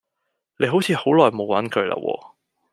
[0.57, 2.31] 你好似好耐冇揾佢啦喎